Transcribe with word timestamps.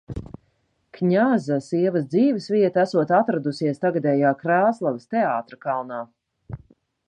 Kņaza 0.97 1.57
sievas 1.65 2.07
dzīvesvieta 2.15 2.83
esot 2.87 3.13
atradusies 3.19 3.83
tagadējā 3.87 4.35
Krāslavas 4.43 5.07
Teātra 5.15 5.63
kalnā. 5.67 6.05